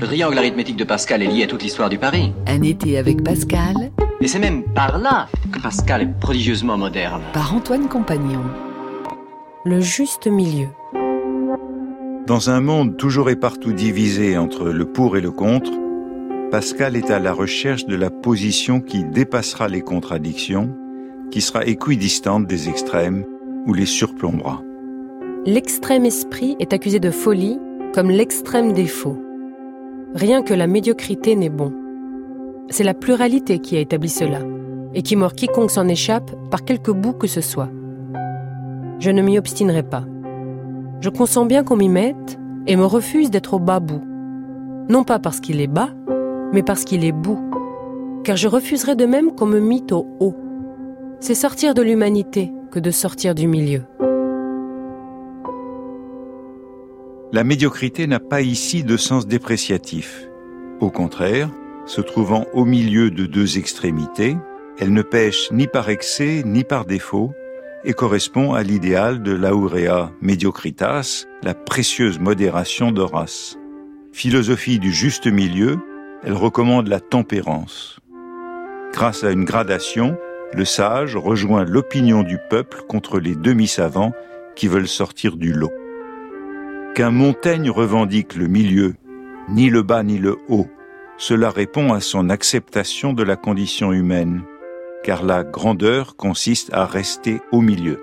Le 0.00 0.06
triangle 0.06 0.38
arithmétique 0.38 0.78
de 0.78 0.84
Pascal 0.84 1.22
est 1.22 1.26
lié 1.26 1.44
à 1.44 1.46
toute 1.46 1.62
l'histoire 1.62 1.90
du 1.90 1.98
pari. 1.98 2.32
Un 2.46 2.62
été 2.62 2.96
avec 2.96 3.22
Pascal. 3.22 3.92
Et 4.22 4.28
c'est 4.28 4.38
même 4.38 4.62
par 4.62 4.96
là 4.96 5.28
que 5.52 5.60
Pascal 5.60 6.00
est 6.00 6.20
prodigieusement 6.20 6.78
moderne. 6.78 7.20
Par 7.34 7.54
Antoine 7.54 7.86
Compagnon. 7.86 8.40
Le 9.66 9.82
juste 9.82 10.26
milieu. 10.26 10.68
Dans 12.26 12.48
un 12.48 12.62
monde 12.62 12.96
toujours 12.96 13.28
et 13.28 13.36
partout 13.36 13.74
divisé 13.74 14.38
entre 14.38 14.70
le 14.70 14.86
pour 14.86 15.18
et 15.18 15.20
le 15.20 15.30
contre, 15.30 15.72
Pascal 16.50 16.96
est 16.96 17.10
à 17.10 17.18
la 17.18 17.34
recherche 17.34 17.84
de 17.84 17.94
la 17.94 18.08
position 18.08 18.80
qui 18.80 19.04
dépassera 19.04 19.68
les 19.68 19.82
contradictions, 19.82 20.74
qui 21.30 21.42
sera 21.42 21.66
équidistante 21.66 22.46
des 22.46 22.70
extrêmes 22.70 23.26
ou 23.66 23.74
les 23.74 23.84
surplombera. 23.84 24.62
L'extrême 25.44 26.06
esprit 26.06 26.56
est 26.58 26.72
accusé 26.72 27.00
de 27.00 27.10
folie 27.10 27.58
comme 27.92 28.10
l'extrême 28.10 28.72
défaut. 28.72 29.22
Rien 30.14 30.42
que 30.42 30.54
la 30.54 30.66
médiocrité 30.66 31.36
n'est 31.36 31.48
bon. 31.48 31.72
C'est 32.68 32.82
la 32.84 32.94
pluralité 32.94 33.60
qui 33.60 33.76
a 33.76 33.80
établi 33.80 34.08
cela, 34.08 34.40
et 34.92 35.02
qui 35.02 35.14
mord 35.14 35.34
quiconque 35.34 35.70
s'en 35.70 35.86
échappe 35.86 36.32
par 36.50 36.64
quelque 36.64 36.90
bout 36.90 37.12
que 37.12 37.28
ce 37.28 37.40
soit. 37.40 37.70
Je 38.98 39.10
ne 39.10 39.22
m'y 39.22 39.38
obstinerai 39.38 39.84
pas. 39.84 40.04
Je 41.00 41.10
consens 41.10 41.46
bien 41.46 41.62
qu'on 41.62 41.76
m'y 41.76 41.88
mette, 41.88 42.38
et 42.66 42.74
me 42.76 42.84
refuse 42.84 43.30
d'être 43.30 43.54
au 43.54 43.60
bas 43.60 43.78
bout. 43.78 44.02
Non 44.88 45.04
pas 45.04 45.20
parce 45.20 45.38
qu'il 45.38 45.60
est 45.60 45.68
bas, 45.68 45.90
mais 46.52 46.64
parce 46.64 46.84
qu'il 46.84 47.04
est 47.04 47.12
bout. 47.12 47.40
Car 48.24 48.36
je 48.36 48.48
refuserai 48.48 48.96
de 48.96 49.06
même 49.06 49.32
qu'on 49.36 49.46
me 49.46 49.60
mit 49.60 49.86
au 49.92 50.06
haut. 50.18 50.36
C'est 51.20 51.34
sortir 51.34 51.72
de 51.72 51.82
l'humanité 51.82 52.52
que 52.72 52.80
de 52.80 52.90
sortir 52.90 53.34
du 53.34 53.46
milieu. 53.46 53.82
La 57.32 57.44
médiocrité 57.44 58.08
n'a 58.08 58.18
pas 58.18 58.40
ici 58.40 58.82
de 58.82 58.96
sens 58.96 59.28
dépréciatif. 59.28 60.28
Au 60.80 60.90
contraire, 60.90 61.48
se 61.86 62.00
trouvant 62.00 62.44
au 62.54 62.64
milieu 62.64 63.12
de 63.12 63.24
deux 63.24 63.56
extrémités, 63.56 64.36
elle 64.80 64.92
ne 64.92 65.02
pêche 65.02 65.48
ni 65.52 65.68
par 65.68 65.90
excès 65.90 66.42
ni 66.44 66.64
par 66.64 66.86
défaut 66.86 67.32
et 67.84 67.92
correspond 67.92 68.52
à 68.52 68.64
l'idéal 68.64 69.22
de 69.22 69.30
l'aurea 69.30 70.10
mediocritas, 70.20 71.26
la 71.44 71.54
précieuse 71.54 72.18
modération 72.18 72.90
d'Horace. 72.90 73.56
Philosophie 74.12 74.80
du 74.80 74.92
juste 74.92 75.28
milieu, 75.28 75.78
elle 76.24 76.32
recommande 76.32 76.88
la 76.88 76.98
tempérance. 76.98 78.00
Grâce 78.92 79.22
à 79.22 79.30
une 79.30 79.44
gradation, 79.44 80.16
le 80.52 80.64
sage 80.64 81.14
rejoint 81.14 81.64
l'opinion 81.64 82.24
du 82.24 82.38
peuple 82.50 82.82
contre 82.88 83.20
les 83.20 83.36
demi-savants 83.36 84.12
qui 84.56 84.66
veulent 84.66 84.88
sortir 84.88 85.36
du 85.36 85.52
lot 85.52 85.70
qu'un 87.00 87.10
Montaigne 87.10 87.70
revendique 87.70 88.34
le 88.34 88.46
milieu, 88.46 88.92
ni 89.48 89.70
le 89.70 89.80
bas 89.80 90.02
ni 90.02 90.18
le 90.18 90.36
haut, 90.50 90.68
cela 91.16 91.48
répond 91.48 91.94
à 91.94 92.00
son 92.00 92.28
acceptation 92.28 93.14
de 93.14 93.22
la 93.22 93.36
condition 93.36 93.90
humaine, 93.90 94.42
car 95.02 95.24
la 95.24 95.42
grandeur 95.42 96.16
consiste 96.16 96.70
à 96.74 96.84
rester 96.84 97.40
au 97.52 97.62
milieu. 97.62 98.02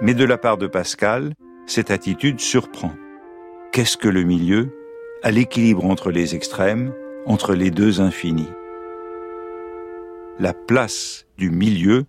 Mais 0.00 0.14
de 0.14 0.24
la 0.24 0.38
part 0.38 0.56
de 0.56 0.66
Pascal, 0.66 1.34
cette 1.66 1.90
attitude 1.90 2.40
surprend. 2.40 2.92
Qu'est-ce 3.70 3.98
que 3.98 4.08
le 4.08 4.22
milieu? 4.22 4.70
À 5.22 5.30
l'équilibre 5.30 5.84
entre 5.84 6.10
les 6.10 6.34
extrêmes, 6.34 6.94
entre 7.26 7.52
les 7.52 7.70
deux 7.70 8.00
infinis. 8.00 8.48
La 10.40 10.54
place 10.54 11.26
du 11.36 11.50
milieu 11.50 12.06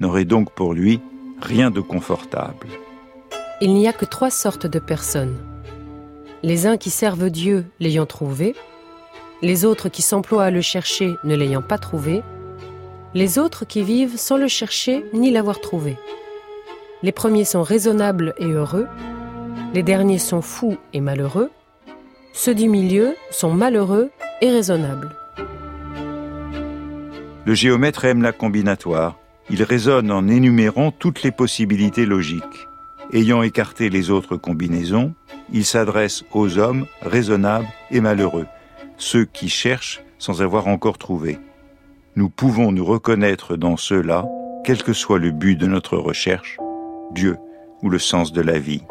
n'aurait 0.00 0.24
donc 0.24 0.54
pour 0.54 0.72
lui 0.72 1.02
rien 1.42 1.70
de 1.70 1.82
confortable 1.82 2.68
il 3.60 3.74
n'y 3.74 3.86
a 3.86 3.92
que 3.92 4.06
trois 4.06 4.30
sortes 4.30 4.66
de 4.66 4.78
personnes. 4.78 5.36
Les 6.42 6.66
uns 6.66 6.78
qui 6.78 6.88
servent 6.88 7.28
Dieu 7.28 7.66
l'ayant 7.80 8.06
trouvé, 8.06 8.54
les 9.42 9.66
autres 9.66 9.90
qui 9.90 10.00
s'emploient 10.00 10.44
à 10.44 10.50
le 10.50 10.62
chercher 10.62 11.14
ne 11.22 11.36
l'ayant 11.36 11.60
pas 11.60 11.76
trouvé, 11.76 12.22
les 13.12 13.38
autres 13.38 13.66
qui 13.66 13.82
vivent 13.82 14.16
sans 14.16 14.38
le 14.38 14.48
chercher 14.48 15.04
ni 15.12 15.30
l'avoir 15.30 15.60
trouvé. 15.60 15.98
Les 17.02 17.12
premiers 17.12 17.44
sont 17.44 17.62
raisonnables 17.62 18.34
et 18.38 18.46
heureux, 18.46 18.86
les 19.74 19.82
derniers 19.82 20.18
sont 20.18 20.40
fous 20.40 20.78
et 20.94 21.02
malheureux, 21.02 21.50
ceux 22.32 22.54
du 22.54 22.68
milieu 22.68 23.16
sont 23.30 23.52
malheureux 23.52 24.10
et 24.40 24.50
raisonnables. 24.50 25.14
Le 27.44 27.54
géomètre 27.54 28.06
aime 28.06 28.22
la 28.22 28.32
combinatoire. 28.32 29.18
Il 29.50 29.62
raisonne 29.62 30.10
en 30.10 30.28
énumérant 30.28 30.90
toutes 30.90 31.22
les 31.22 31.32
possibilités 31.32 32.06
logiques. 32.06 32.68
Ayant 33.12 33.42
écarté 33.42 33.90
les 33.90 34.10
autres 34.10 34.36
combinaisons, 34.36 35.14
il 35.52 35.64
s'adresse 35.64 36.24
aux 36.32 36.58
hommes 36.58 36.86
raisonnables 37.02 37.68
et 37.90 38.00
malheureux, 38.00 38.46
ceux 38.96 39.24
qui 39.24 39.48
cherchent 39.48 40.02
sans 40.18 40.42
avoir 40.42 40.68
encore 40.68 40.98
trouvé. 40.98 41.38
Nous 42.16 42.28
pouvons 42.28 42.72
nous 42.72 42.84
reconnaître 42.84 43.56
dans 43.56 43.76
ceux-là, 43.76 44.26
quel 44.64 44.82
que 44.82 44.92
soit 44.92 45.18
le 45.18 45.30
but 45.30 45.56
de 45.56 45.66
notre 45.66 45.96
recherche, 45.96 46.58
Dieu 47.12 47.36
ou 47.82 47.88
le 47.88 47.98
sens 47.98 48.32
de 48.32 48.42
la 48.42 48.58
vie. 48.58 48.82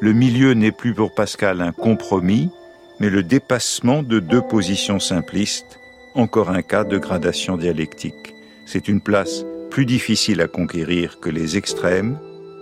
Le 0.00 0.12
milieu 0.12 0.54
n'est 0.54 0.72
plus 0.72 0.94
pour 0.94 1.14
Pascal 1.14 1.60
un 1.60 1.72
compromis, 1.72 2.50
mais 2.98 3.10
le 3.10 3.22
dépassement 3.22 4.02
de 4.02 4.18
deux 4.18 4.42
positions 4.42 4.98
simplistes, 4.98 5.78
encore 6.14 6.50
un 6.50 6.62
cas 6.62 6.84
de 6.84 6.98
gradation 6.98 7.56
dialectique. 7.56 8.34
C'est 8.66 8.88
une 8.88 9.00
place 9.00 9.44
plus 9.70 9.86
difficile 9.86 10.40
à 10.40 10.48
conquérir 10.48 11.20
que 11.20 11.30
les 11.30 11.56
extrêmes, 11.56 12.18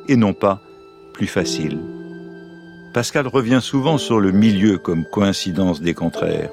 et 0.09 0.17
non 0.17 0.35
pas 0.35 0.61
facile. 1.27 1.98
Pascal 2.93 3.27
revient 3.27 3.61
souvent 3.63 3.99
sur 3.99 4.19
le 4.19 4.33
milieu 4.33 4.79
comme 4.79 5.05
coïncidence 5.05 5.81
des 5.81 5.95
contraires. 5.95 6.51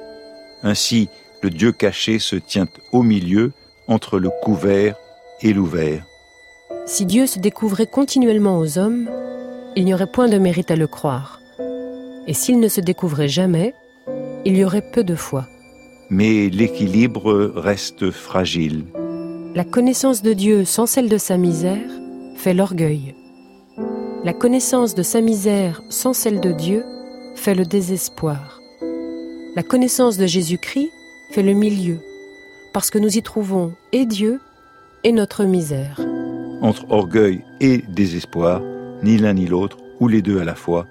Ainsi, 0.63 1.09
le 1.41 1.49
Dieu 1.49 1.71
caché 1.71 2.19
se 2.19 2.35
tient 2.35 2.67
au 2.91 3.03
milieu 3.03 3.51
entre 3.87 4.19
le 4.19 4.29
couvert 4.43 4.95
et 5.41 5.53
l'ouvert. 5.53 6.03
Si 6.85 7.05
Dieu 7.05 7.25
se 7.25 7.39
découvrait 7.39 7.87
continuellement 7.87 8.59
aux 8.59 8.77
hommes, 8.77 9.09
il 9.75 9.85
n'y 9.85 9.93
aurait 9.93 10.11
point 10.11 10.27
de 10.27 10.37
mérite 10.37 10.71
à 10.71 10.75
le 10.75 10.87
croire. 10.87 11.39
Et 12.27 12.33
s'il 12.33 12.59
ne 12.59 12.67
se 12.67 12.81
découvrait 12.81 13.27
jamais, 13.27 13.73
il 14.45 14.57
y 14.57 14.65
aurait 14.65 14.89
peu 14.93 15.03
de 15.03 15.15
foi. 15.15 15.47
Mais 16.09 16.49
l'équilibre 16.49 17.51
reste 17.55 18.11
fragile. 18.11 18.85
La 19.55 19.63
connaissance 19.63 20.21
de 20.21 20.33
Dieu 20.33 20.65
sans 20.65 20.85
celle 20.85 21.09
de 21.09 21.17
sa 21.17 21.37
misère 21.37 21.89
fait 22.35 22.53
l'orgueil. 22.53 23.15
La 24.25 24.33
connaissance 24.33 24.95
de 24.95 25.03
sa 25.03 25.21
misère 25.21 25.83
sans 25.89 26.13
celle 26.13 26.39
de 26.39 26.51
Dieu 26.51 26.83
fait 27.35 27.53
le 27.53 27.63
désespoir. 27.63 28.59
La 29.55 29.61
connaissance 29.61 30.17
de 30.17 30.25
Jésus-Christ 30.25 30.89
fait 31.29 31.43
le 31.43 31.53
milieu, 31.53 31.99
parce 32.73 32.89
que 32.89 32.97
nous 32.97 33.19
y 33.19 33.21
trouvons 33.21 33.75
et 33.91 34.07
Dieu 34.07 34.39
et 35.03 35.11
notre 35.11 35.43
misère. 35.43 36.01
Entre 36.63 36.89
orgueil 36.89 37.43
et 37.61 37.83
désespoir, 37.87 38.63
ni 39.03 39.19
l'un 39.19 39.33
ni 39.33 39.45
l'autre, 39.45 39.77
ou 39.99 40.07
les 40.07 40.23
deux 40.23 40.39
à 40.39 40.43
la 40.43 40.55
fois, 40.55 40.87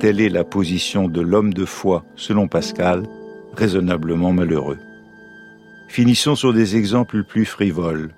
telle 0.00 0.18
est 0.18 0.30
la 0.30 0.44
position 0.44 1.08
de 1.08 1.20
l'homme 1.20 1.52
de 1.52 1.66
foi, 1.66 2.06
selon 2.16 2.48
Pascal, 2.48 3.02
raisonnablement 3.52 4.32
malheureux. 4.32 4.78
Finissons 5.88 6.36
sur 6.36 6.54
des 6.54 6.76
exemples 6.76 7.22
plus 7.22 7.44
frivoles. 7.44 8.14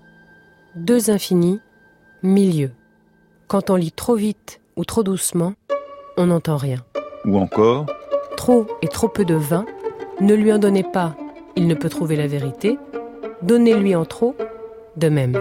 Deux 0.76 1.10
infinis, 1.10 1.58
milieu. 2.22 2.70
Quand 3.48 3.70
on 3.70 3.74
lit 3.74 3.90
trop 3.90 4.14
vite 4.14 4.59
ou 4.76 4.84
trop 4.84 5.02
doucement, 5.02 5.54
on 6.16 6.26
n'entend 6.26 6.56
rien. 6.56 6.84
Ou 7.24 7.38
encore 7.38 7.86
Trop 8.36 8.66
et 8.82 8.88
trop 8.88 9.08
peu 9.08 9.24
de 9.24 9.34
vin, 9.34 9.66
ne 10.20 10.34
lui 10.34 10.52
en 10.52 10.58
donnez 10.58 10.82
pas, 10.82 11.14
il 11.56 11.66
ne 11.66 11.74
peut 11.74 11.88
trouver 11.88 12.16
la 12.16 12.26
vérité. 12.26 12.78
Donnez-lui 13.42 13.94
en 13.94 14.04
trop, 14.04 14.36
de 14.96 15.08
même. 15.08 15.38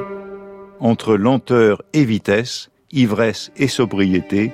Entre 0.79 1.15
lenteur 1.15 1.81
et 1.93 2.05
vitesse, 2.05 2.69
ivresse 2.91 3.51
et 3.57 3.67
sobriété, 3.67 4.51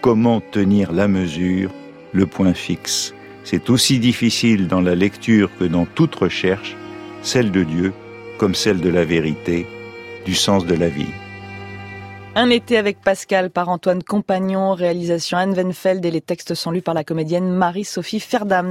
comment 0.00 0.40
tenir 0.40 0.92
la 0.92 1.08
mesure, 1.08 1.70
le 2.12 2.26
point 2.26 2.54
fixe? 2.54 3.14
C'est 3.44 3.70
aussi 3.70 3.98
difficile 3.98 4.68
dans 4.68 4.80
la 4.80 4.94
lecture 4.94 5.50
que 5.58 5.64
dans 5.64 5.86
toute 5.86 6.14
recherche, 6.14 6.76
celle 7.22 7.50
de 7.50 7.62
Dieu 7.62 7.92
comme 8.38 8.54
celle 8.54 8.80
de 8.80 8.88
la 8.88 9.04
vérité, 9.04 9.66
du 10.24 10.34
sens 10.34 10.64
de 10.64 10.74
la 10.74 10.88
vie. 10.88 11.12
Un 12.40 12.50
été 12.50 12.78
avec 12.78 13.00
Pascal 13.00 13.50
par 13.50 13.68
Antoine 13.68 14.04
Compagnon, 14.04 14.72
réalisation 14.72 15.38
Anne 15.38 15.54
Venfeld 15.54 16.06
et 16.06 16.10
les 16.12 16.20
textes 16.20 16.54
sont 16.54 16.70
lus 16.70 16.82
par 16.82 16.94
la 16.94 17.02
comédienne 17.02 17.50
Marie-Sophie 17.50 18.20
Ferdam. 18.20 18.68